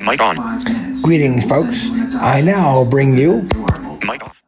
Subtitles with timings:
[0.00, 0.36] Mic on.
[1.02, 1.90] Greetings, folks.
[2.20, 3.42] I now bring you
[4.02, 4.42] Mic off.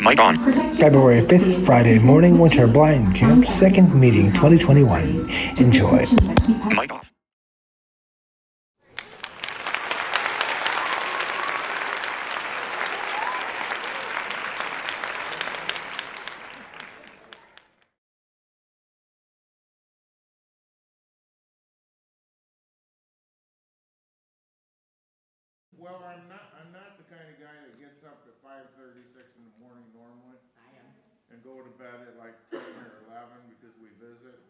[0.00, 0.34] Mic on.
[0.74, 5.30] February 5th, Friday morning, Winter Blind Camp, second meeting 2021.
[5.58, 6.04] Enjoy.
[6.76, 7.10] Mic off.
[25.84, 29.36] Well, I'm not, I'm not the kind of guy that gets up at five thirty-six
[29.36, 30.40] in the morning normally.
[30.56, 30.88] I am.
[31.28, 34.40] And go to bed at like ten or eleven because we visit.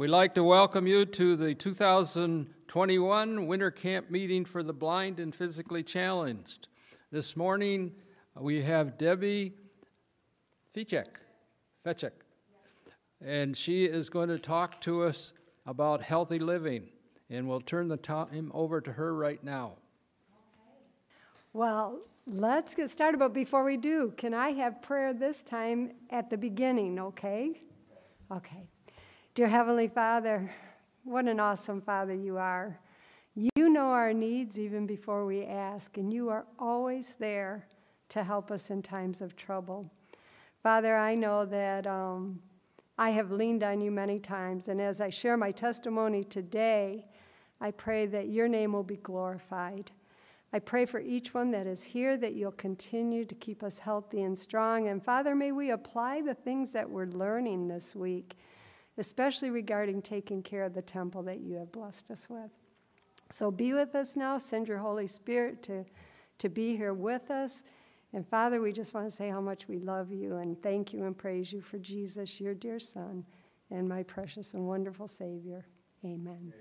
[0.00, 5.34] We'd like to welcome you to the 2021 Winter Camp Meeting for the Blind and
[5.34, 6.68] Physically Challenged.
[7.12, 7.92] This morning,
[8.34, 9.52] uh, we have Debbie
[10.74, 11.04] Fechek,
[11.84, 12.12] Fechek,
[13.20, 15.34] and she is going to talk to us
[15.66, 16.88] about healthy living.
[17.28, 19.74] And we'll turn the time over to her right now.
[21.52, 26.30] Well, let's get started, but before we do, can I have prayer this time at
[26.30, 27.60] the beginning, okay?
[28.32, 28.70] Okay.
[29.32, 30.50] Dear Heavenly Father,
[31.04, 32.80] what an awesome Father you are.
[33.36, 37.68] You know our needs even before we ask, and you are always there
[38.08, 39.88] to help us in times of trouble.
[40.64, 42.40] Father, I know that um,
[42.98, 47.06] I have leaned on you many times, and as I share my testimony today,
[47.60, 49.92] I pray that your name will be glorified.
[50.52, 54.22] I pray for each one that is here that you'll continue to keep us healthy
[54.22, 54.88] and strong.
[54.88, 58.34] And Father, may we apply the things that we're learning this week,
[58.98, 62.50] especially regarding taking care of the temple that you have blessed us with.
[63.30, 64.38] So be with us now.
[64.38, 65.84] Send your Holy Spirit to,
[66.38, 67.62] to be here with us.
[68.12, 71.04] And Father, we just want to say how much we love you and thank you
[71.04, 73.24] and praise you for Jesus, your dear Son,
[73.70, 75.64] and my precious and wonderful Savior.
[76.04, 76.52] Amen.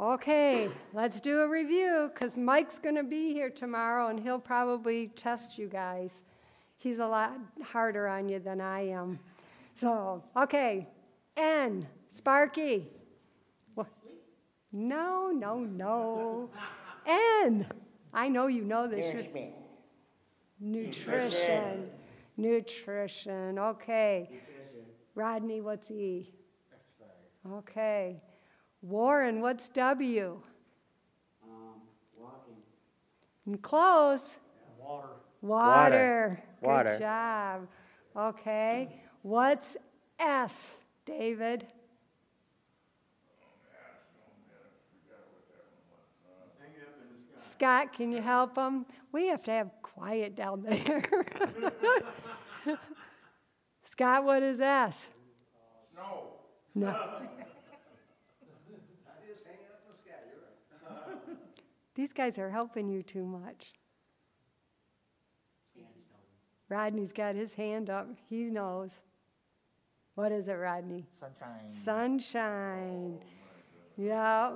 [0.00, 5.06] Okay, let's do a review because Mike's going to be here tomorrow and he'll probably
[5.14, 6.20] test you guys.
[6.76, 9.20] He's a lot harder on you than I am.
[9.76, 10.88] So, okay,
[11.36, 12.88] N, Sparky.
[13.74, 13.88] What?
[14.72, 16.50] No, no, no.
[17.06, 17.66] N.
[18.12, 19.12] I know you know this.
[19.12, 19.52] You're-
[20.60, 21.90] Nutrition.
[22.36, 23.58] Nutrition.
[23.58, 24.30] Okay.
[25.14, 26.32] Rodney, what's E?
[27.52, 28.22] Okay.
[28.82, 30.40] Warren, what's W?
[31.42, 31.50] Um,
[32.16, 32.54] walking.
[33.46, 34.38] And close.
[34.78, 35.08] Water.
[35.42, 36.42] Water.
[36.60, 36.98] Good Water.
[36.98, 37.68] job.
[38.16, 39.00] Okay.
[39.22, 39.76] What's
[40.18, 41.66] S, David?
[47.36, 48.86] Scott, can you help him?
[49.12, 51.04] We have to have quiet down there.
[53.84, 55.08] Scott, what is S?
[55.94, 56.32] No,
[56.74, 57.20] No.
[61.94, 63.74] These guys are helping you too much.
[66.68, 68.08] Rodney's got his hand up.
[68.28, 69.00] He knows.
[70.14, 71.06] What is it, Rodney?
[71.18, 71.70] Sunshine.
[71.70, 73.18] Sunshine.
[73.96, 74.52] Yeah.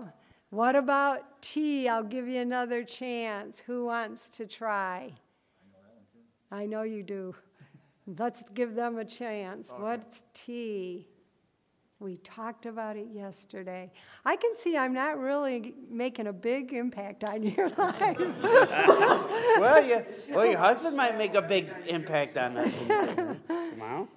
[0.50, 1.88] What about tea?
[1.88, 3.60] I'll give you another chance.
[3.66, 5.12] Who wants to try?
[6.50, 7.34] I know you do.
[8.06, 9.70] Let's give them a chance.
[9.76, 11.08] What's tea?
[12.00, 13.90] We talked about it yesterday.
[14.24, 18.16] I can see I'm not really making a big impact on your life.
[18.18, 22.72] Well, you, well, your husband might make a big impact on us
[23.72, 24.08] tomorrow.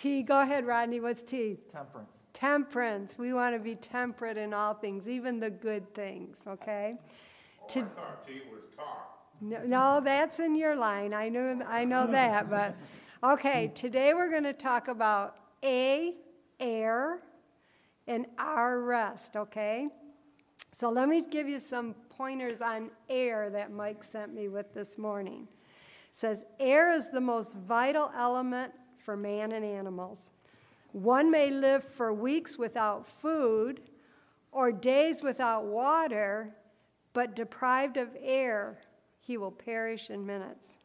[0.00, 0.98] T, go ahead, Rodney.
[0.98, 1.58] What's T?
[1.70, 2.08] Temperance.
[2.32, 3.18] Temperance.
[3.18, 6.94] We want to be temperate in all things, even the good things, okay?
[6.96, 9.18] oh, I To- thought T was talk.
[9.42, 11.12] No, no, that's in your line.
[11.12, 12.76] I know, I know that, but,
[13.22, 16.14] okay, today we're going to talk about A,
[16.58, 17.20] air,
[18.06, 19.88] and R, rest, okay?
[20.72, 24.96] So let me give you some pointers on air that Mike sent me with this
[24.96, 25.46] morning.
[26.08, 30.30] It says air is the most vital element for man and animals.
[30.92, 33.80] One may live for weeks without food
[34.52, 36.54] or days without water,
[37.12, 38.78] but deprived of air,
[39.20, 40.78] he will perish in minutes.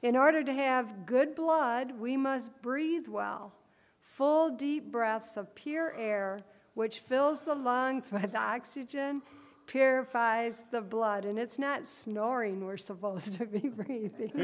[0.00, 3.52] In order to have good blood, we must breathe well,
[4.00, 6.40] full, deep breaths of pure air,
[6.74, 9.22] which fills the lungs with oxygen,
[9.68, 11.24] purifies the blood.
[11.24, 14.32] And it's not snoring we're supposed to be breathing.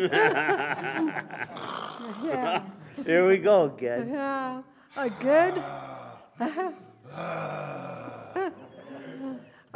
[2.23, 2.63] yeah.
[3.05, 4.11] Here we go again.
[4.11, 4.63] Yeah,
[4.97, 5.55] a good.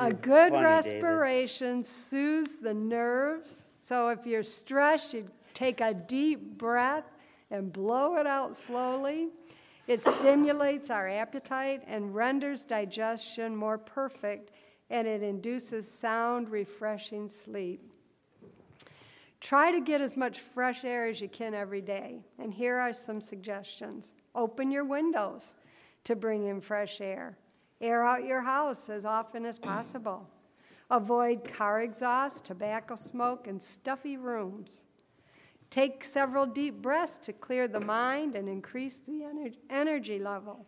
[0.00, 0.64] A good funny, David.
[0.64, 3.64] respiration soothes the nerves.
[3.80, 7.10] So if you're stressed, you take a deep breath
[7.50, 9.30] and blow it out slowly.
[9.88, 14.52] It stimulates our appetite and renders digestion more perfect,
[14.90, 17.82] and it induces sound, refreshing sleep.
[19.40, 22.20] Try to get as much fresh air as you can every day.
[22.38, 25.56] And here are some suggestions open your windows
[26.04, 27.36] to bring in fresh air,
[27.80, 30.28] air out your house as often as possible.
[30.90, 34.86] Avoid car exhaust, tobacco smoke, and stuffy rooms.
[35.70, 40.66] Take several deep breaths to clear the mind and increase the ener- energy level.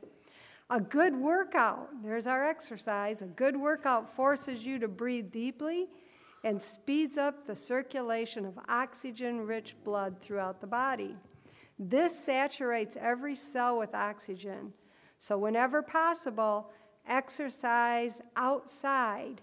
[0.73, 3.23] A good workout, there's our exercise.
[3.23, 5.89] A good workout forces you to breathe deeply
[6.45, 11.17] and speeds up the circulation of oxygen rich blood throughout the body.
[11.77, 14.73] This saturates every cell with oxygen.
[15.19, 16.71] So, whenever possible,
[17.07, 19.41] exercise outside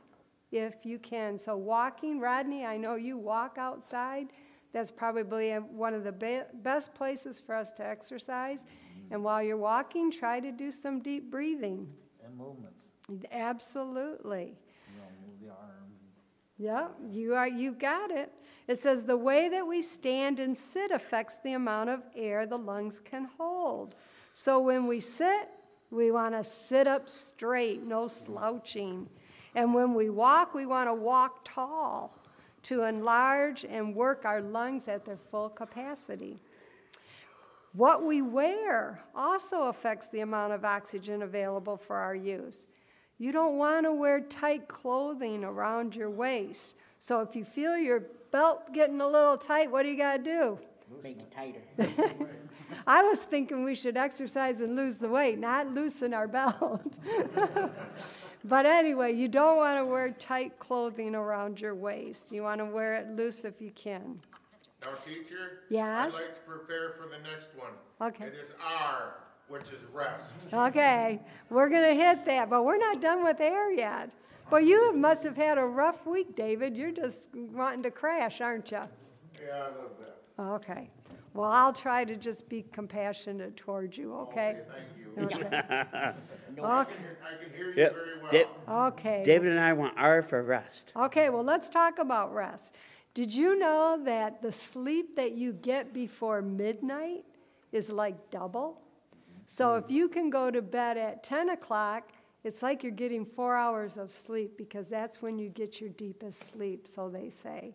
[0.51, 1.37] if you can.
[1.37, 4.27] So, walking, Rodney, I know you walk outside.
[4.71, 8.63] That's probably one of the be- best places for us to exercise.
[9.07, 9.15] Mm-hmm.
[9.15, 11.87] And while you're walking, try to do some deep breathing.
[12.23, 12.85] And movements,
[13.31, 14.53] Absolutely.
[14.93, 15.87] you know, move the arm.
[16.57, 18.31] Yeah, you are, you've got it.
[18.67, 22.57] It says the way that we stand and sit affects the amount of air the
[22.57, 23.95] lungs can hold.
[24.33, 25.49] So when we sit,
[25.89, 29.07] we want to sit up straight, no slouching.
[29.55, 32.17] And when we walk, we want to walk tall
[32.63, 36.41] to enlarge and work our lungs at their full capacity.
[37.77, 42.65] What we wear also affects the amount of oxygen available for our use.
[43.19, 46.75] You don't want to wear tight clothing around your waist.
[46.97, 47.99] So if you feel your
[48.31, 50.59] belt getting a little tight, what do you got to do?
[51.03, 51.61] Make it tighter.
[52.87, 56.81] I was thinking we should exercise and lose the weight, not loosen our belt.
[58.43, 62.31] but anyway, you don't want to wear tight clothing around your waist.
[62.31, 64.19] You want to wear it loose if you can.
[64.87, 65.59] Now, teacher?
[65.69, 66.07] Yes?
[66.07, 67.71] I'd like to prepare for the next one.
[68.09, 68.25] Okay.
[68.25, 69.15] It is R,
[69.49, 70.35] which is rest.
[70.53, 71.19] Okay,
[71.49, 74.11] we're going to hit that, but we're not done with air yet.
[74.49, 76.77] But you must have had a rough week, David.
[76.77, 78.77] You're just wanting to crash, aren't you?
[79.45, 80.15] Yeah, a little bit.
[80.39, 80.89] Okay.
[81.33, 84.57] Well, I'll try to just be compassionate towards you, okay?
[85.17, 85.37] Thank you.
[85.37, 85.57] Okay.
[85.59, 86.13] I
[86.59, 86.93] Okay.
[86.93, 87.93] can, I can hear you Yep.
[87.93, 88.31] very well.
[88.31, 89.21] Da- Okay.
[89.25, 90.91] David and I want R for rest.
[90.95, 92.73] Okay, well, let's talk about rest.
[93.17, 97.25] Did you know that the sleep that you get before midnight
[97.71, 98.79] is like double?
[99.47, 102.11] So if you can go to bed at 10 o'clock,
[102.43, 106.53] it's like you're getting four hours of sleep because that's when you get your deepest
[106.53, 107.73] sleep, so they say.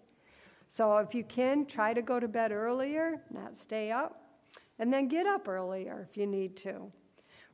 [0.68, 4.22] So if you can, try to go to bed earlier, not stay up,
[4.78, 6.92] and then get up earlier if you need to.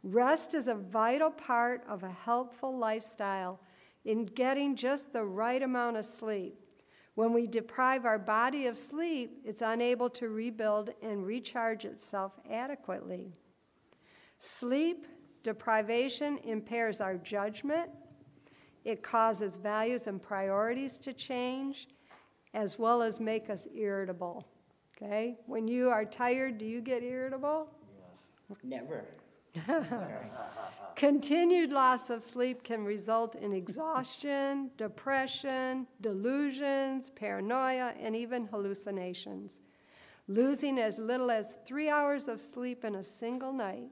[0.02, 3.60] Rest is a vital part of a healthful lifestyle
[4.04, 6.66] in getting just the right amount of sleep.
[7.18, 13.32] When we deprive our body of sleep, it's unable to rebuild and recharge itself adequately.
[14.38, 15.04] Sleep
[15.42, 17.90] deprivation impairs our judgment,
[18.84, 21.88] it causes values and priorities to change,
[22.54, 24.46] as well as make us irritable.
[24.96, 25.38] Okay?
[25.46, 27.68] When you are tired, do you get irritable?
[28.62, 29.04] Never.
[30.98, 39.60] Continued loss of sleep can result in exhaustion, depression, delusions, paranoia, and even hallucinations.
[40.26, 43.90] Losing as little as three hours of sleep in a single night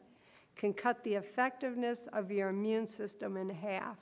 [0.57, 3.99] can cut the effectiveness of your immune system in half.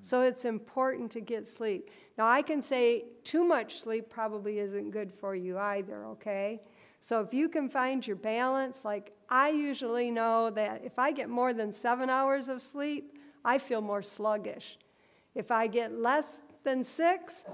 [0.00, 1.88] So it's important to get sleep.
[2.16, 6.60] Now, I can say too much sleep probably isn't good for you either, okay?
[7.00, 11.28] So if you can find your balance, like I usually know that if I get
[11.28, 14.78] more than seven hours of sleep, I feel more sluggish.
[15.34, 17.44] If I get less than six,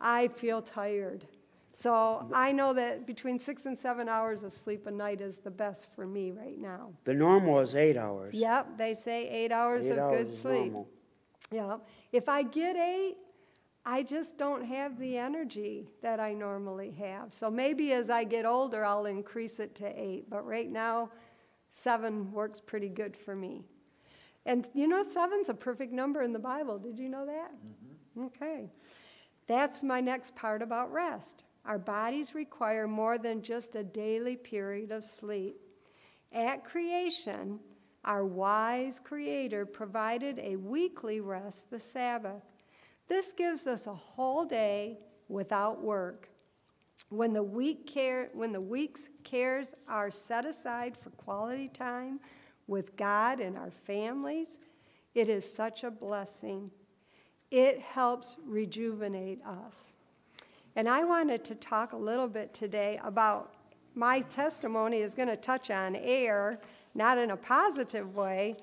[0.00, 1.26] I feel tired.
[1.72, 5.50] So I know that between six and seven hours of sleep a night is the
[5.50, 6.90] best for me right now.
[7.04, 8.34] The normal is eight hours.
[8.34, 10.72] Yep, they say eight hours Eight of hours good is sleep.
[10.72, 10.88] normal.
[11.50, 11.76] Yeah.
[12.12, 13.16] If I get eight,
[13.92, 17.34] I just don't have the energy that I normally have.
[17.34, 20.30] So maybe as I get older, I'll increase it to eight.
[20.30, 21.10] But right now,
[21.70, 23.64] seven works pretty good for me.
[24.46, 26.78] And you know, seven's a perfect number in the Bible.
[26.78, 27.50] Did you know that?
[27.52, 28.26] Mm-hmm.
[28.26, 28.70] Okay.
[29.48, 31.42] That's my next part about rest.
[31.64, 35.56] Our bodies require more than just a daily period of sleep.
[36.30, 37.58] At creation,
[38.04, 42.44] our wise Creator provided a weekly rest, the Sabbath.
[43.10, 46.28] This gives us a whole day without work.
[47.08, 52.20] When the, week care, when the week's cares are set aside for quality time
[52.68, 54.60] with God and our families,
[55.12, 56.70] it is such a blessing.
[57.50, 59.92] it helps rejuvenate us.
[60.76, 63.54] And I wanted to talk a little bit today about
[63.96, 66.60] my testimony is going to touch on air,
[66.94, 68.56] not in a positive way,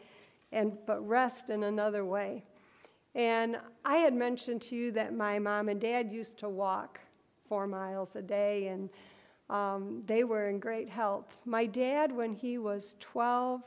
[0.54, 2.46] and but rest in another way.
[3.18, 7.02] And I had mentioned to you that my mom and dad used to walk
[7.50, 8.92] four miles a day, and
[9.50, 11.36] um, they were in great health.
[11.44, 13.64] My dad, when he was 12,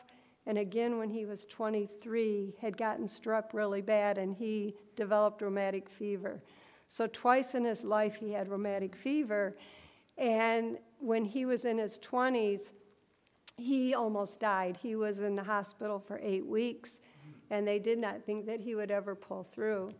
[0.46, 5.88] and again when he was 23, had gotten strep really bad, and he developed rheumatic
[5.88, 6.40] fever.
[6.86, 9.56] So, twice in his life, he had rheumatic fever.
[10.16, 12.72] And when he was in his 20s,
[13.56, 14.78] he almost died.
[14.80, 17.00] He was in the hospital for eight weeks,
[17.50, 19.90] and they did not think that he would ever pull through.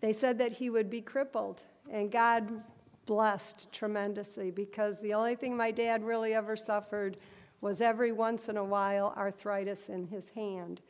[0.00, 2.62] They said that he would be crippled, and God
[3.06, 7.18] blessed tremendously because the only thing my dad really ever suffered
[7.60, 10.80] was every once in a while arthritis in his hand.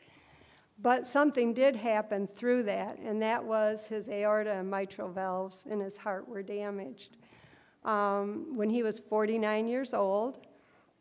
[0.81, 5.79] But something did happen through that, and that was his aorta and mitral valves in
[5.79, 7.15] his heart were damaged.
[7.85, 10.45] Um, when he was 49 years old,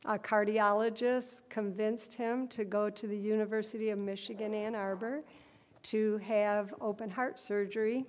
[0.05, 5.23] a cardiologist convinced him to go to the University of Michigan, Ann Arbor,
[5.85, 8.05] to have open heart surgery.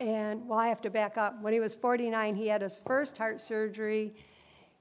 [0.00, 1.42] And, well, I have to back up.
[1.42, 4.14] When he was 49, he had his first heart surgery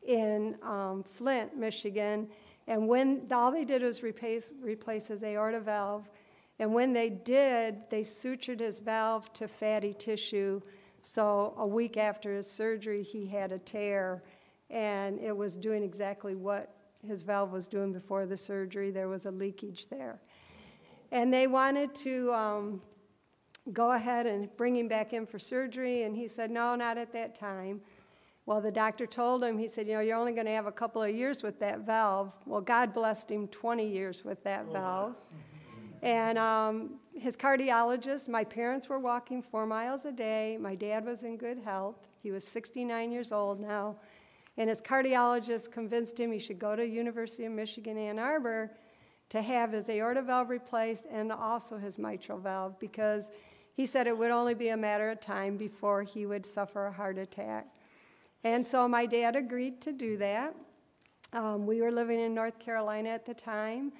[0.05, 2.29] in um, Flint, Michigan.
[2.67, 6.09] And when all they did was replace, replace his aorta valve.
[6.59, 10.61] And when they did, they sutured his valve to fatty tissue.
[11.01, 14.23] So a week after his surgery, he had a tear
[14.69, 16.73] and it was doing exactly what
[17.05, 18.91] his valve was doing before the surgery.
[18.91, 20.19] There was a leakage there.
[21.11, 22.81] And they wanted to um,
[23.71, 27.13] go ahead and bring him back in for surgery, and he said, No, not at
[27.13, 27.81] that time.
[28.45, 30.71] Well, the doctor told him, he said, You know, you're only going to have a
[30.71, 32.33] couple of years with that valve.
[32.45, 35.15] Well, God blessed him 20 years with that valve.
[36.01, 40.57] And um, his cardiologist, my parents were walking four miles a day.
[40.59, 42.07] My dad was in good health.
[42.21, 43.97] He was 69 years old now.
[44.57, 48.71] And his cardiologist convinced him he should go to University of Michigan Ann Arbor
[49.29, 53.31] to have his aorta valve replaced and also his mitral valve because
[53.73, 56.91] he said it would only be a matter of time before he would suffer a
[56.91, 57.67] heart attack.
[58.43, 60.55] And so my dad agreed to do that.
[61.33, 63.91] Um, we were living in North Carolina at the time,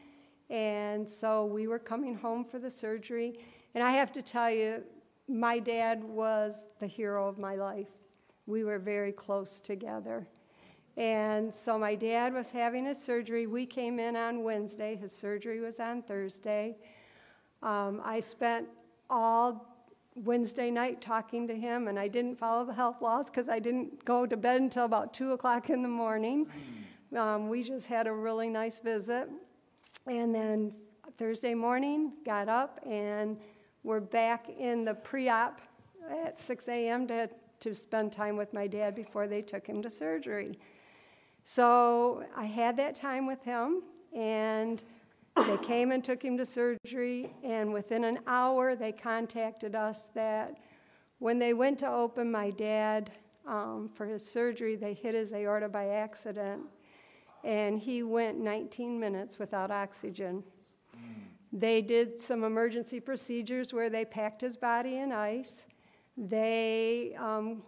[0.50, 3.38] and so we were coming home for the surgery.
[3.76, 4.84] And I have to tell you,
[5.28, 7.90] my dad was the hero of my life.
[8.46, 10.26] We were very close together.
[10.98, 13.46] And so my dad was having his surgery.
[13.46, 14.96] We came in on Wednesday.
[14.96, 16.76] His surgery was on Thursday.
[17.62, 18.68] Um, I spent
[19.08, 19.78] all
[20.16, 24.04] Wednesday night talking to him, and I didn't follow the health laws because I didn't
[24.06, 26.48] go to bed until about 2 o'clock in the morning.
[27.16, 29.30] Um, we just had a really nice visit.
[30.08, 30.74] And then
[31.18, 33.38] Thursday morning, got up, and
[33.84, 35.62] we're back in the pre op
[36.10, 37.08] at 6 a.m.
[37.08, 40.58] To, to spend time with my dad before they took him to surgery.
[41.50, 43.82] So I had that time with him,
[44.14, 44.84] and
[45.38, 50.58] they came and took him to surgery, and within an hour, they contacted us that
[51.20, 53.12] when they went to open my dad
[53.48, 56.64] um, for his surgery, they hit his aorta by accident,
[57.46, 60.44] and he went 19 minutes without oxygen.
[61.54, 65.66] They did some emergency procedures where they packed his body in ice.
[66.18, 67.64] They um,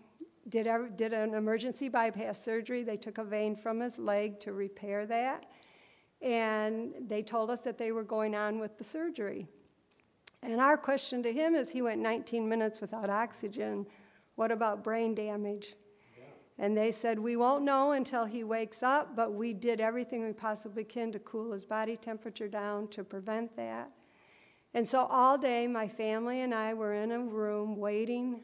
[0.50, 2.84] did, did an emergency bypass surgery.
[2.84, 5.46] They took a vein from his leg to repair that.
[6.22, 9.48] And they told us that they were going on with the surgery.
[10.42, 13.86] And our question to him is he went 19 minutes without oxygen.
[14.36, 15.76] What about brain damage?
[16.58, 20.34] And they said, We won't know until he wakes up, but we did everything we
[20.34, 23.90] possibly can to cool his body temperature down to prevent that.
[24.74, 28.42] And so all day, my family and I were in a room waiting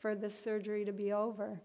[0.00, 1.60] for the surgery to be over.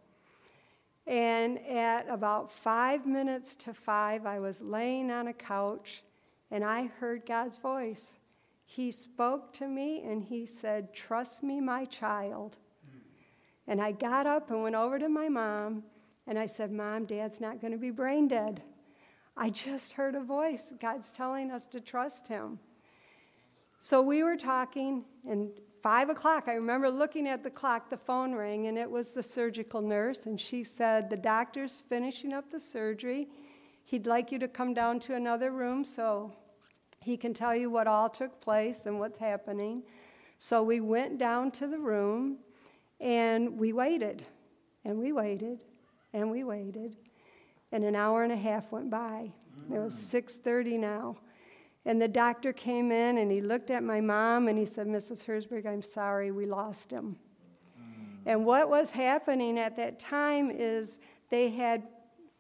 [1.06, 6.04] And at about five minutes to five, I was laying on a couch
[6.50, 8.20] and I heard God's voice.
[8.66, 12.58] He spoke to me and he said, Trust me, my child.
[13.68, 15.84] And I got up and went over to my mom
[16.28, 18.62] and I said, Mom, Dad's not going to be brain dead.
[19.36, 20.72] I just heard a voice.
[20.80, 22.60] God's telling us to trust him.
[23.80, 25.50] So we were talking, and
[25.84, 29.22] five o'clock, I remember looking at the clock, the phone rang, and it was the
[29.22, 33.28] surgical nurse, and she said, The doctor's finishing up the surgery.
[33.84, 36.34] He'd like you to come down to another room so
[37.02, 39.84] he can tell you what all took place and what's happening.
[40.38, 42.38] So we went down to the room
[43.02, 44.26] and we waited,
[44.86, 45.66] and we waited,
[46.14, 46.96] and we waited.
[47.74, 49.34] And an hour and a half went by.
[49.70, 51.18] It was 6:30 now.
[51.86, 55.26] And the doctor came in and he looked at my mom and he said, Mrs.
[55.26, 57.18] Hersberg, I'm sorry, we lost him.
[57.78, 58.20] Mm.
[58.26, 61.00] And what was happening at that time is
[61.30, 61.84] they had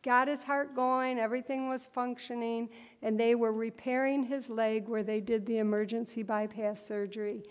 [0.02, 2.70] got his heart going, everything was functioning,
[3.02, 7.44] and they were repairing his leg where they did the emergency bypass surgery.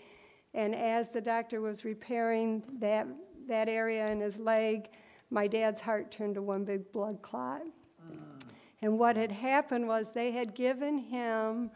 [0.53, 3.07] And as the doctor was repairing that,
[3.47, 4.89] that area in his leg,
[5.31, 7.63] my dad's heart turned to one big blood clot.
[8.07, 8.13] Ah.
[8.83, 11.71] And what had happened was they had given him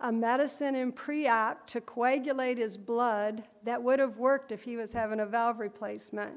[0.00, 4.76] a medicine in pre op to coagulate his blood that would have worked if he
[4.76, 6.34] was having a valve replacement.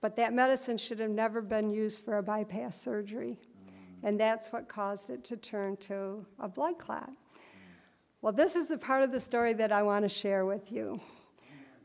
[0.00, 3.38] But that medicine should have never been used for a bypass surgery.
[4.02, 7.10] And that's what caused it to turn to a blood clot.
[8.20, 11.00] Well, this is the part of the story that I want to share with you.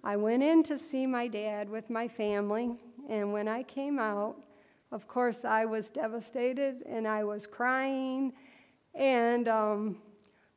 [0.04, 2.78] I went in to see my dad with my family,
[3.10, 4.38] and when I came out,
[4.92, 8.34] of course, I was devastated and I was crying.
[8.96, 9.98] And um,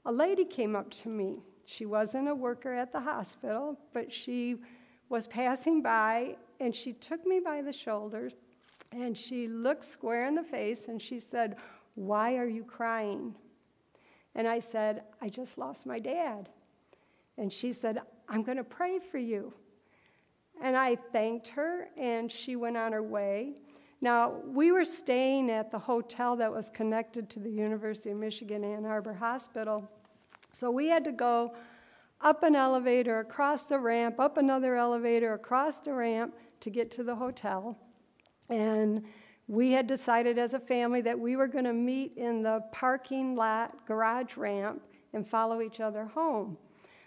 [0.05, 1.43] a lady came up to me.
[1.65, 4.57] She wasn't a worker at the hospital, but she
[5.09, 8.35] was passing by and she took me by the shoulders
[8.91, 11.57] and she looked square in the face and she said,
[11.95, 13.35] Why are you crying?
[14.35, 16.49] And I said, I just lost my dad.
[17.39, 19.53] And she said, I'm going to pray for you.
[20.63, 23.55] And I thanked her and she went on her way.
[24.03, 28.65] Now, we were staying at the hotel that was connected to the University of Michigan
[28.65, 29.89] Ann Arbor Hospital.
[30.51, 31.55] So we had to go
[32.21, 37.05] up an elevator, across the ramp, up another elevator, across the ramp to get to
[37.05, 37.79] the hotel.
[38.49, 39.05] And
[39.47, 43.37] we had decided as a family that we were going to meet in the parking
[43.37, 44.83] lot garage ramp
[45.13, 46.59] and follow each other home.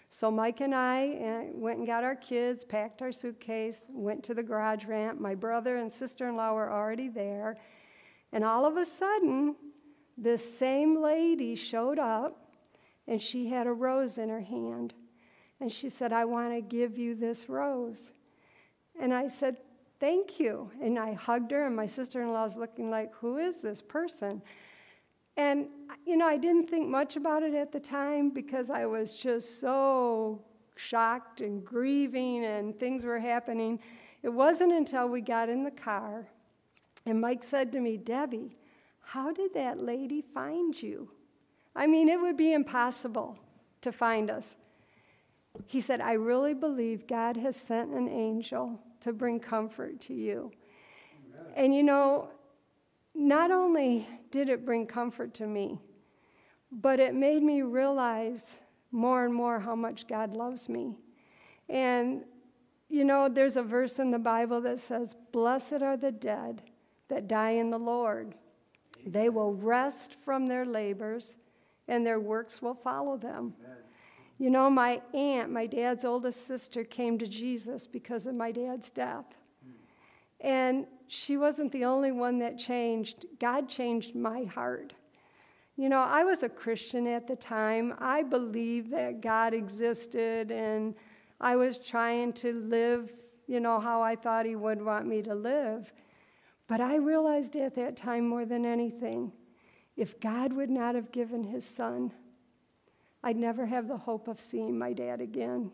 [0.08, 4.34] So Mike and I uh, went and got our kids, packed our suitcase, went to
[4.34, 5.20] the garage ramp.
[5.20, 7.58] My brother and sister in law were already there.
[8.32, 9.56] And all of a sudden,
[10.16, 12.46] this same lady showed up
[13.06, 14.94] and she had a rose in her hand.
[15.60, 18.12] And she said, I want to give you this rose.
[19.00, 19.58] And I said,
[19.98, 20.70] Thank you.
[20.82, 23.80] And I hugged her, and my sister in law was looking like, Who is this
[23.80, 24.42] person?
[25.36, 25.68] And,
[26.06, 29.60] you know, I didn't think much about it at the time because I was just
[29.60, 30.42] so
[30.76, 33.80] shocked and grieving and things were happening.
[34.22, 36.26] It wasn't until we got in the car
[37.06, 38.56] and Mike said to me, Debbie,
[39.00, 41.08] how did that lady find you?
[41.74, 43.38] I mean, it would be impossible
[43.82, 44.56] to find us.
[45.66, 50.50] He said, I really believe God has sent an angel to bring comfort to you.
[51.54, 52.30] And you know,
[53.16, 55.78] not only did it bring comfort to me,
[56.70, 58.60] but it made me realize
[58.92, 60.96] more and more how much God loves me.
[61.68, 62.22] And,
[62.88, 66.62] you know, there's a verse in the Bible that says, Blessed are the dead
[67.08, 68.34] that die in the Lord.
[69.06, 71.38] They will rest from their labors,
[71.88, 73.54] and their works will follow them.
[74.38, 78.90] You know, my aunt, my dad's oldest sister, came to Jesus because of my dad's
[78.90, 79.24] death.
[80.40, 83.26] And she wasn't the only one that changed.
[83.38, 84.92] God changed my heart.
[85.76, 87.94] You know, I was a Christian at the time.
[87.98, 90.94] I believed that God existed, and
[91.40, 93.10] I was trying to live,
[93.46, 95.92] you know, how I thought He would want me to live.
[96.66, 99.32] But I realized at that time more than anything
[99.96, 102.12] if God would not have given His Son,
[103.22, 105.70] I'd never have the hope of seeing my dad again.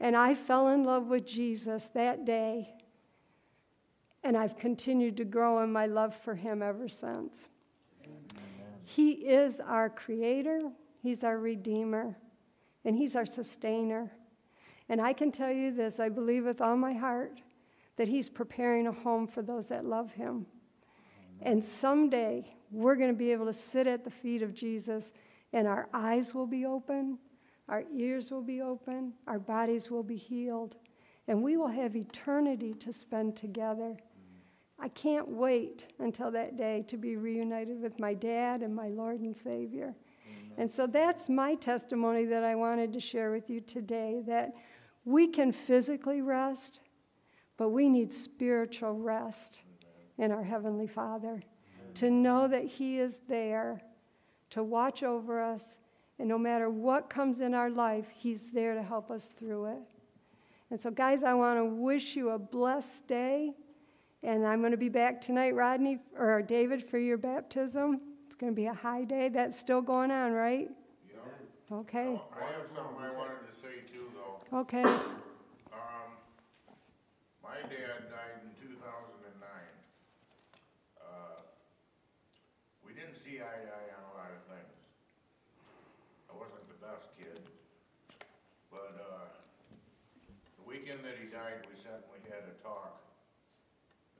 [0.00, 2.74] And I fell in love with Jesus that day
[4.24, 7.48] and I've continued to grow in my love for him ever since.
[8.84, 10.60] He is our creator,
[11.02, 12.16] he's our redeemer,
[12.84, 14.12] and he's our sustainer.
[14.88, 17.40] And I can tell you this I believe with all my heart
[17.96, 20.46] that he's preparing a home for those that love him.
[21.40, 25.12] And someday we're going to be able to sit at the feet of Jesus,
[25.52, 27.18] and our eyes will be open,
[27.68, 30.76] our ears will be open, our bodies will be healed,
[31.28, 33.96] and we will have eternity to spend together.
[34.82, 39.20] I can't wait until that day to be reunited with my dad and my Lord
[39.20, 39.94] and Savior.
[40.26, 40.52] Amen.
[40.58, 44.52] And so that's my testimony that I wanted to share with you today that
[45.04, 46.80] we can physically rest,
[47.56, 49.62] but we need spiritual rest
[50.18, 51.28] in our Heavenly Father.
[51.28, 51.94] Amen.
[51.94, 53.82] To know that He is there
[54.50, 55.78] to watch over us,
[56.18, 59.82] and no matter what comes in our life, He's there to help us through it.
[60.70, 63.54] And so, guys, I want to wish you a blessed day.
[64.22, 68.00] And I'm going to be back tonight, Rodney, or David, for your baptism.
[68.24, 69.28] It's going to be a high day.
[69.28, 70.70] That's still going on, right?
[71.12, 71.24] Yep.
[71.72, 72.20] Okay.
[72.36, 74.58] I have something I wanted to say too, though.
[74.60, 74.82] Okay.
[74.82, 76.08] Um,
[77.42, 79.74] my dad died in two thousand and nine.
[81.00, 81.42] Uh,
[82.86, 84.72] we didn't see eye to eye on a lot of things.
[91.32, 93.00] died, we sat and we had a talk.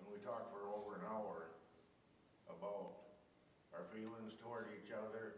[0.01, 1.53] And we talked for over an hour
[2.49, 3.05] about
[3.77, 5.37] our feelings toward each other.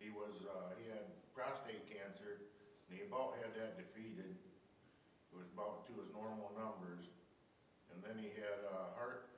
[0.00, 2.48] He was, uh, he had prostate cancer,
[3.12, 4.32] about had that defeated.
[4.32, 7.04] It was about to his normal numbers.
[7.92, 9.28] And then he had, uh, heart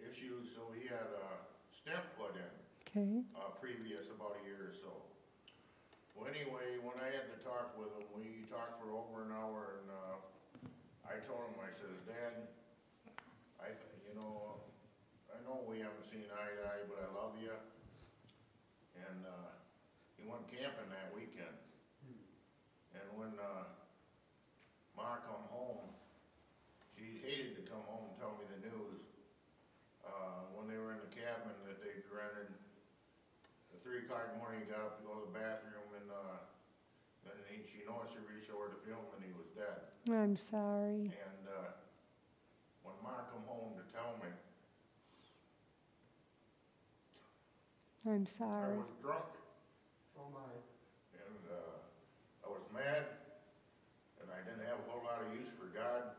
[0.00, 1.28] issues, so he had a
[1.68, 2.52] stent put in
[2.88, 3.20] Okay.
[3.36, 4.92] uh, previous, about a year or so.
[6.16, 9.76] Well, anyway, when I had to talk with him, we talked for over an hour,
[9.80, 10.16] and, uh,
[11.04, 12.48] I told him, I says, Dad,
[13.60, 14.56] I, th- you know,
[15.28, 17.52] I know we haven't seen eye to eye, but I love you.
[18.96, 19.52] And, uh,
[20.16, 21.31] he went camping that weekend.
[23.22, 23.70] When, uh,
[24.98, 25.94] Ma come home,
[26.98, 28.98] she hated to come home and tell me the news.
[30.02, 34.40] Uh, when they were in the cabin that they rented, at three o'clock in the
[34.42, 36.42] morning, he got up to go to the bathroom and, uh,
[37.22, 39.86] then he, she noticed he reached over to film and he was dead.
[40.10, 41.14] I'm sorry.
[41.14, 41.78] And, uh,
[42.82, 44.34] when Ma come home to tell me,
[48.02, 48.82] I'm I sorry.
[48.82, 49.30] was drunk.
[50.18, 50.50] Oh my.
[51.22, 51.86] And, uh,
[52.42, 53.04] I was mad,
[54.20, 56.16] and I didn't have a whole lot of use for God,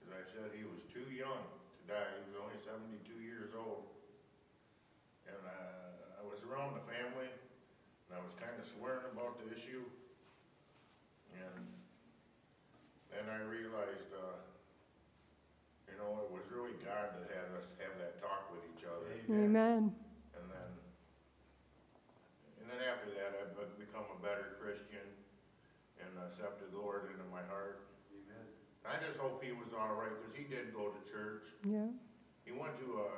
[0.00, 3.86] cause I said he was too young to die, he was only seventy-two years old.
[5.28, 9.84] And, uh, I was around the family, and I was kinda swearing about the issue.
[11.30, 11.62] And
[13.12, 14.42] then I realized, uh,
[15.86, 19.06] you know, it was really God that had us have that talk with each other.
[19.30, 19.94] Amen.
[20.34, 20.70] And then,
[22.58, 24.49] and then after that, I've become a better
[26.30, 27.90] accepted the Lord into my heart.
[28.86, 31.44] I just hope he was all right, because he did go to church.
[31.68, 31.92] Yeah.
[32.48, 33.12] He went to a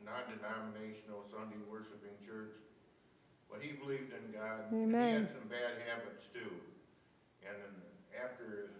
[0.00, 2.56] non-denominational Sunday worshiping church,
[3.52, 4.72] but he believed in God.
[4.72, 6.48] and He had some bad habits too.
[7.44, 7.74] And then
[8.16, 8.72] after,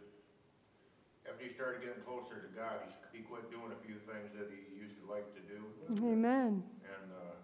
[1.28, 4.48] after he started getting closer to God, he, he quit doing a few things that
[4.48, 5.60] he used to like to do.
[6.00, 6.64] Amen.
[6.80, 7.36] And, uh,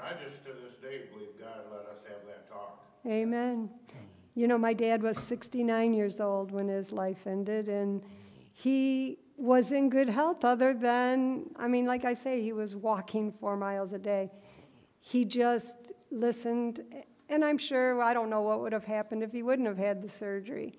[0.00, 2.86] I just to this day believe God let us have that talk.
[3.04, 3.68] Amen.
[4.38, 8.04] You know, my dad was 69 years old when his life ended, and
[8.54, 13.32] he was in good health, other than, I mean, like I say, he was walking
[13.32, 14.30] four miles a day.
[15.00, 15.74] He just
[16.12, 16.82] listened,
[17.28, 20.02] and I'm sure, I don't know what would have happened if he wouldn't have had
[20.02, 20.72] the surgery.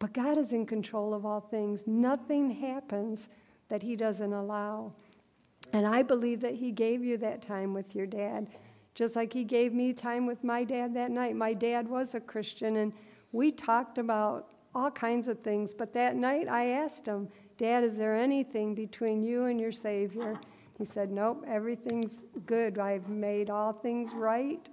[0.00, 1.84] But God is in control of all things.
[1.86, 3.28] Nothing happens
[3.68, 4.94] that he doesn't allow.
[5.72, 8.48] And I believe that he gave you that time with your dad,
[8.96, 11.36] just like he gave me time with my dad that night.
[11.36, 12.94] My dad was a Christian, and
[13.30, 15.74] we talked about all kinds of things.
[15.74, 17.28] But that night I asked him,
[17.58, 20.40] Dad, is there anything between you and your Savior?
[20.78, 22.78] He said, Nope, everything's good.
[22.78, 24.66] I've made all things right.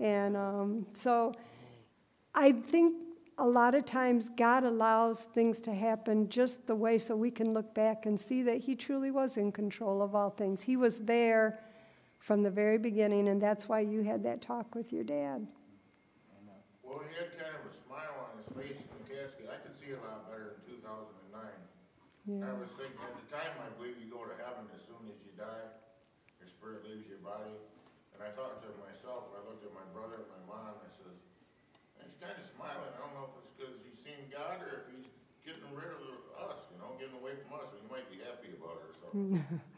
[0.00, 1.32] And um, so
[2.34, 2.96] I think
[3.38, 7.54] a lot of times God allows things to happen just the way so we can
[7.54, 10.62] look back and see that He truly was in control of all things.
[10.62, 11.60] He was there
[12.20, 15.48] from the very beginning, and that's why you had that talk with your dad.
[16.84, 19.48] Well, he had kind of a smile on his face in the casket.
[19.48, 21.60] I could see a lot better in two thousand and nine.
[22.28, 22.50] Yeah.
[22.50, 25.16] I was thinking, at the time, I believe you go to heaven as soon as
[25.24, 25.70] you die,
[26.38, 27.56] your spirit leaves your body.
[28.12, 30.92] And I thought to myself, I looked at my brother and my mom, and I
[30.92, 31.16] says,
[32.04, 32.92] he's kind of smiling.
[32.92, 35.08] I don't know if it's because he's seen God or if he's
[35.40, 36.04] getting rid of
[36.36, 37.72] us, you know, getting away from us.
[37.72, 39.40] He might be happy about it or something.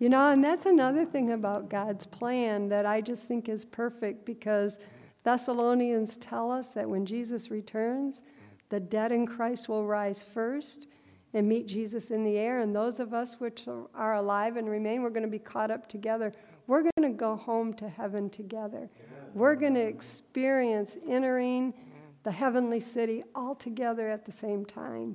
[0.00, 4.24] You know, and that's another thing about God's plan that I just think is perfect
[4.24, 4.78] because
[5.24, 8.22] Thessalonians tell us that when Jesus returns,
[8.70, 10.86] the dead in Christ will rise first
[11.34, 15.02] and meet Jesus in the air, and those of us which are alive and remain,
[15.02, 16.32] we're going to be caught up together.
[16.66, 18.88] We're going to go home to heaven together.
[19.34, 21.74] We're going to experience entering
[22.22, 25.14] the heavenly city all together at the same time.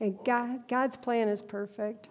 [0.00, 2.08] And God, God's plan is perfect.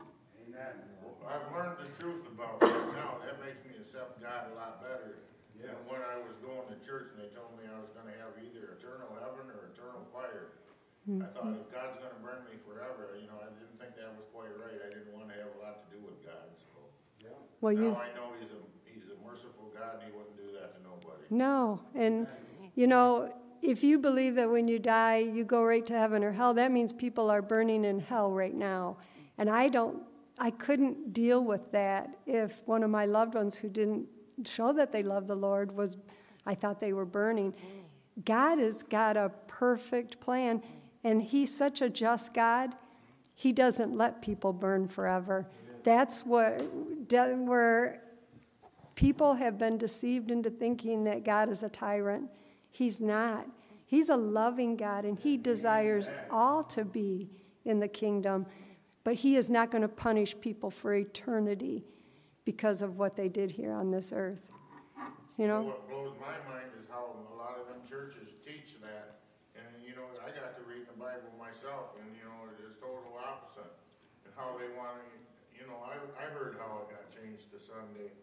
[1.31, 3.23] I've learned the truth about that now.
[3.23, 5.15] That makes me accept God a lot better
[5.55, 8.35] than when I was going to church and they told me I was gonna have
[8.35, 10.59] either eternal heaven or eternal fire.
[11.07, 11.31] I mm-hmm.
[11.31, 14.51] thought if God's gonna burn me forever, you know, I didn't think that was quite
[14.59, 14.75] right.
[14.75, 16.75] I didn't wanna have a lot to do with God, so.
[17.23, 17.39] yeah.
[17.63, 20.51] Well, you Now I know he's a, he's a merciful God and he wouldn't do
[20.59, 21.31] that to nobody.
[21.31, 22.27] No, and
[22.75, 23.31] you know,
[23.63, 26.75] if you believe that when you die you go right to heaven or hell, that
[26.75, 28.99] means people are burning in hell right now.
[29.37, 30.03] And I don't,
[30.41, 34.08] I couldn't deal with that if one of my loved ones who didn't
[34.43, 35.97] show that they love the Lord was,
[36.47, 37.54] I thought they were burning.
[38.25, 40.63] God has got a perfect plan,
[41.04, 42.73] and He's such a just God.
[43.36, 45.47] He doesn't let people burn forever.
[45.84, 46.60] That's what,
[47.12, 48.01] where
[48.95, 52.32] people have been deceived into thinking that God is a tyrant.
[52.71, 53.45] He's not.
[53.86, 57.30] He's a loving God, and He desires all to be
[57.63, 58.47] in the kingdom,
[59.03, 61.83] but He is not going to punish people for eternity
[62.45, 64.53] because of what they did here on this earth.
[65.37, 65.73] You know?
[65.73, 69.23] What blows my mind is how a lot of them churches teach that,
[69.57, 72.77] and, you know, I got to read the Bible myself, and, you know, it is
[72.77, 73.73] total opposite.
[74.27, 75.07] And how they want to,
[75.57, 78.13] you know, I, I heard how it got changed to Sunday.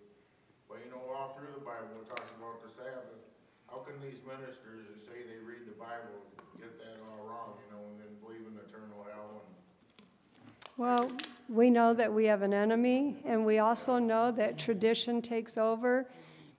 [0.68, 3.24] But, you know, all through the Bible, it talks about the Sabbath.
[3.66, 6.22] How can these ministers who say they read the Bible
[6.60, 9.57] get that all wrong, you know, and then believe in eternal hell and
[10.78, 11.10] Well,
[11.48, 16.08] we know that we have an enemy, and we also know that tradition takes over.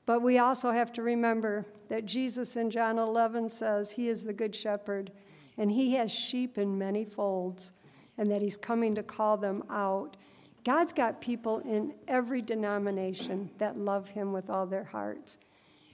[0.06, 4.34] But we also have to remember that Jesus in John 11 says he is the
[4.34, 5.12] good shepherd,
[5.58, 7.72] and he has sheep in many folds,
[8.18, 10.18] and that he's coming to call them out.
[10.66, 15.38] God's got people in every denomination that love him with all their hearts,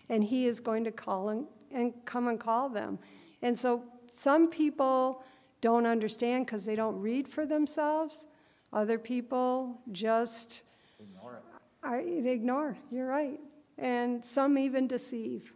[0.09, 2.97] and he is going to call and, and come and call them.
[3.43, 5.21] And so some people
[5.69, 8.28] don't understand because they don't read for themselves.
[8.71, 10.62] Other people just
[10.99, 11.43] Ignore it.
[11.82, 12.78] are, they ignore.
[12.91, 13.39] You're right.
[13.80, 15.54] And some even deceive.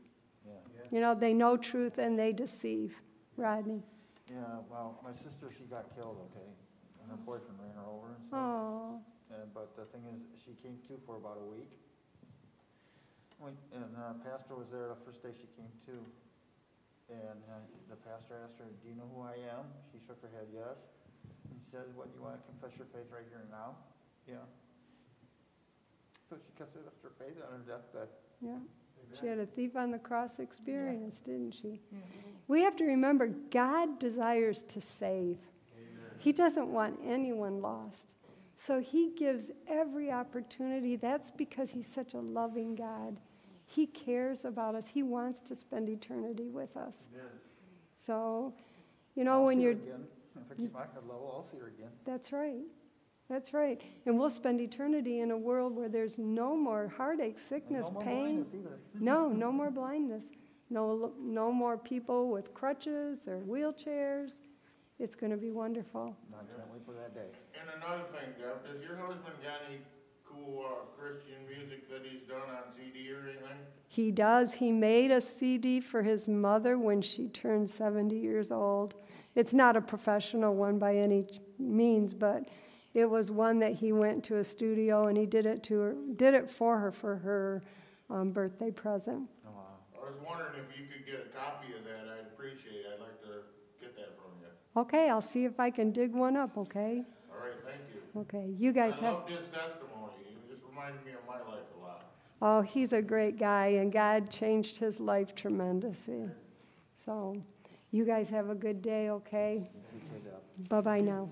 [0.48, 0.54] Yeah.
[0.92, 2.92] You know, they know truth and they deceive.
[3.38, 3.84] Rodney.
[4.28, 6.50] Yeah, well, my sister, she got killed, okay,
[7.02, 8.40] and her boyfriend ran her over and stuff.
[8.40, 9.00] Oh,
[9.34, 11.72] And, but the thing is, she came to for about a week.
[13.40, 15.96] We, and, uh, pastor was there the first day she came to.
[17.10, 19.66] And, uh, the pastor asked her, do you know who I am?
[19.92, 20.78] She shook her head, yes.
[21.50, 23.76] And he said, what, you wanna confess your faith right here and now?
[24.30, 24.46] Yeah.
[26.30, 28.10] So she confessed her faith on her deathbed.
[28.42, 28.62] yeah.
[29.20, 31.82] She had a thief on the cross experience, didn't she?
[32.48, 35.38] We have to remember God desires to save.
[36.20, 38.14] He doesn't want anyone lost.
[38.56, 40.96] So he gives every opportunity.
[40.96, 43.18] That's because he's such a loving God.
[43.70, 44.88] He cares about us.
[44.88, 46.96] He wants to spend eternity with us.
[48.00, 48.54] So,
[49.16, 50.08] you know, I'll when see you're again.
[50.36, 51.90] If I keep my head level, I'll see her again.
[52.04, 52.66] That's right.
[53.30, 53.80] That's right.
[54.08, 58.02] And we'll spend eternity in a world where there's no more heartache, sickness, no more
[58.02, 58.44] pain.
[58.44, 58.80] blindness either.
[59.00, 60.26] No, no more blindness.
[60.72, 64.34] No, no more people with crutches or wheelchairs.
[64.98, 66.16] It's going to be wonderful.
[66.32, 67.30] No, I can't wait for that day.
[67.54, 69.62] And another thing, Deb, does your husband got
[70.40, 73.58] any cool, uh, Christian music that he's done on CD or anything?
[73.88, 74.56] He does.
[74.56, 78.96] He made a CD for his mother when she turned 70 years old.
[79.36, 81.26] It's not a professional one by any
[81.58, 82.48] means, but
[82.94, 85.96] it was one that he went to a studio and he did it to her,
[86.16, 87.64] did it for her for her
[88.10, 89.30] um, birthday present.
[89.48, 89.62] Oh, wow.
[89.96, 93.00] I was wondering if you could get a copy of that, I'd appreciate it, I'd
[93.02, 93.46] like to
[93.80, 94.82] get that from you.
[94.82, 96.58] Okay, I'll see if I can dig one up.
[96.58, 97.04] Okay.
[97.32, 98.22] All right, thank you.
[98.22, 98.54] Okay.
[98.58, 99.14] You guys I have.
[99.16, 102.06] love his testimony, it just reminded me of my life a lot.
[102.42, 106.30] Oh, he's a great guy, and God changed his life tremendously.
[107.06, 107.42] So,
[107.92, 109.70] you guys have a good day, okay?
[110.70, 111.30] Bye bye now.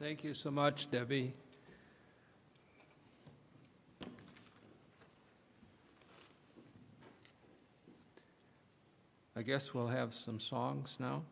[0.00, 1.34] Thank you so much, Debbie.
[9.36, 11.22] I guess we'll have some songs now.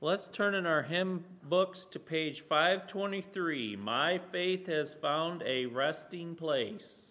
[0.00, 3.74] Let's turn in our hymn books to page 523.
[3.74, 7.10] My faith has found a resting place.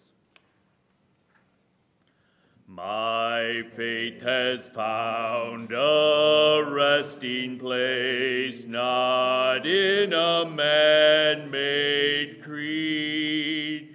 [2.68, 13.94] My faith has found a resting place, not in a man made creed.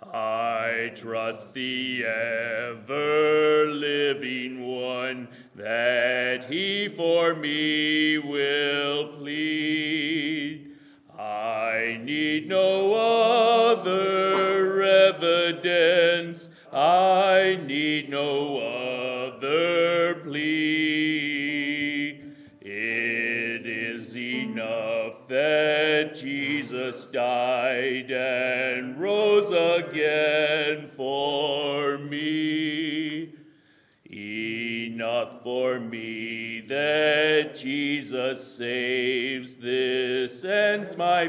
[0.00, 8.81] I trust the ever living one that he for me will
[38.42, 39.54] saves.
[39.54, 41.28] This ends my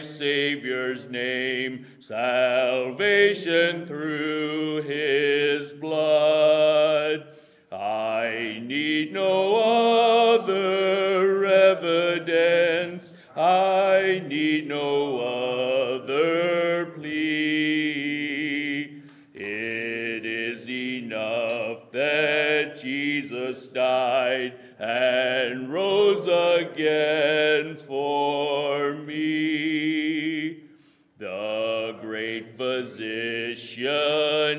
[0.00, 7.34] Savior's name, salvation through his blood.
[7.72, 19.02] I need no other evidence, I need no other plea.
[19.34, 27.76] It is enough that Jesus died and rose again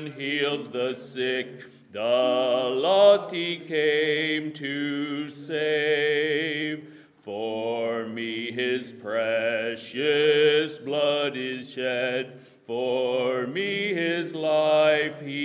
[0.00, 1.64] heals the sick.
[1.92, 6.88] The lost he came to save.
[7.20, 12.40] For me his precious blood is shed.
[12.66, 15.41] For me his life he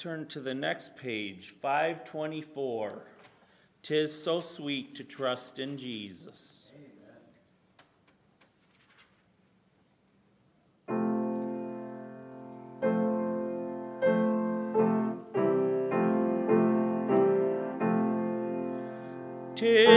[0.00, 3.02] turn to the next page, 524.
[3.82, 6.68] Tis so sweet to trust in Jesus.
[6.74, 7.18] Amen.
[19.54, 19.89] Tis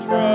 [0.00, 0.27] trust.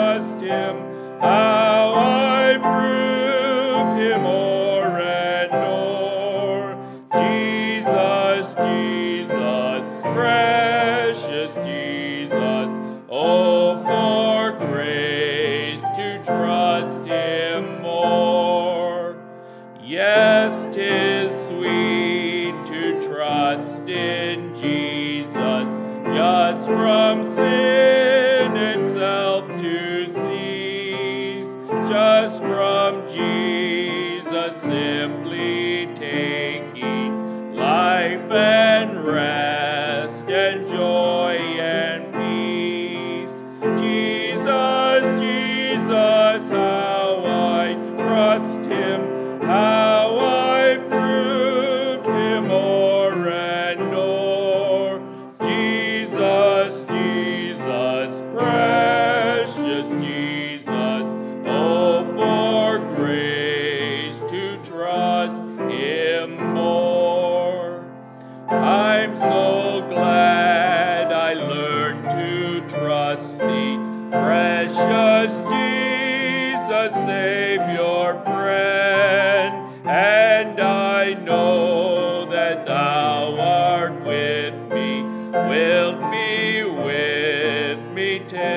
[88.24, 88.53] victory.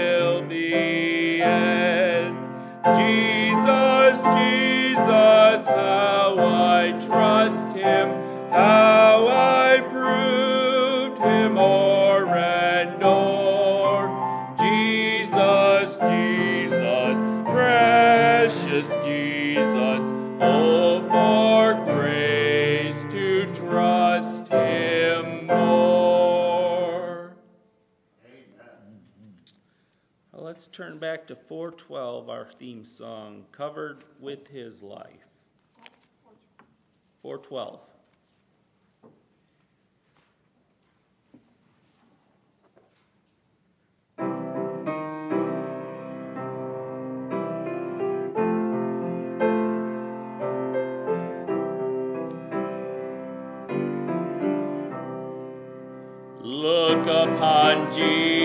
[31.29, 35.27] To 412, our theme song, Covered with His Life.
[37.22, 37.81] 412.
[56.45, 58.36] Look upon Jesus,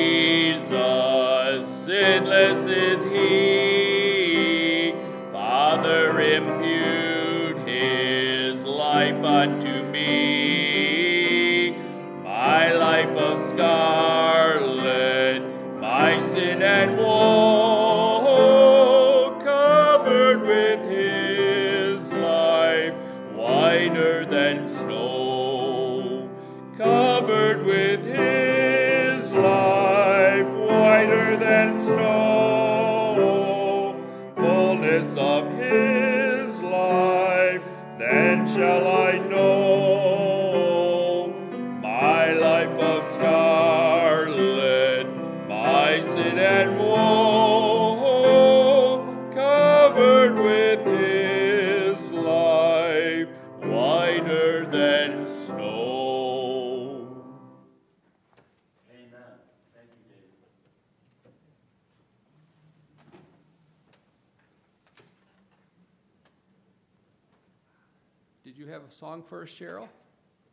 [69.31, 69.87] have a song Cheryl?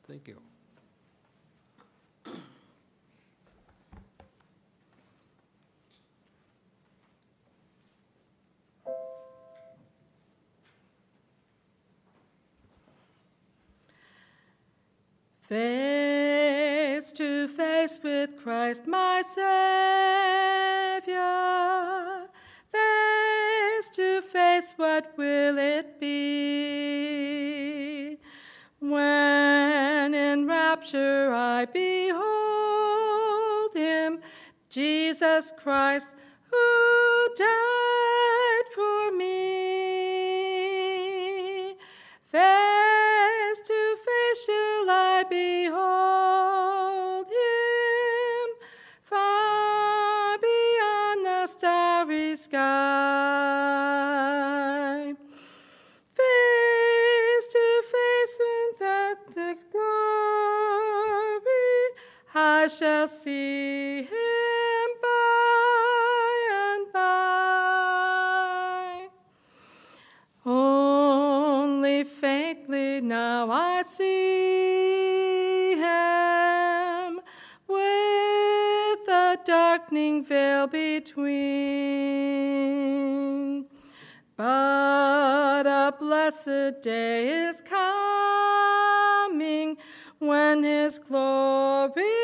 [0.06, 0.36] Thank you.
[15.48, 19.48] Face to face with Christ my Savior.
[22.70, 27.57] Face to face, what will it be?
[28.90, 32.24] When in rapture I behold
[33.74, 34.20] Him,
[34.70, 36.16] Jesus Christ,
[36.50, 39.28] who died for me.
[42.32, 46.27] Face to face shall I behold
[63.28, 66.32] see him by
[66.64, 67.08] and by.
[70.46, 77.20] Only faintly now I see him
[77.68, 81.26] with a darkening veil between.
[84.36, 87.78] But a blessed day is coming
[90.18, 92.17] when his glory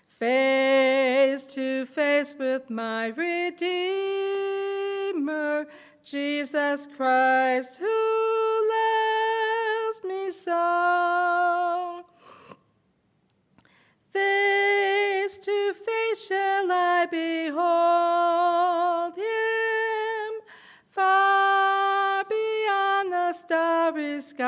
[0.05, 3.55] Face to face with my Redeemer,
[6.03, 8.18] Jesus Christ, who
[14.11, 20.41] Face to face shall I behold him,
[20.87, 24.45] far beyond the starry sky.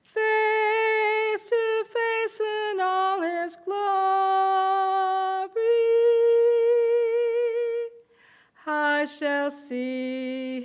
[0.00, 3.82] Face to face in all his glory,
[8.66, 10.57] I shall see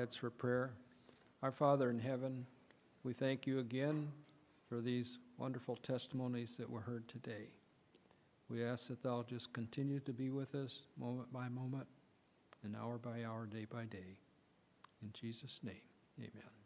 [0.00, 0.70] heads for prayer.
[1.42, 2.46] Our Father in heaven,
[3.04, 4.08] we thank you again
[4.66, 7.48] for these wonderful testimonies that were heard today.
[8.48, 11.86] We ask that thou just continue to be with us moment by moment
[12.64, 14.16] and hour by hour, day by day.
[15.02, 15.74] In Jesus' name,
[16.18, 16.59] amen.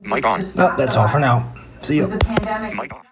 [0.00, 0.44] Mic on.
[0.56, 1.54] Well, that's all for now.
[1.82, 2.08] See you.
[2.08, 3.09] Mic off.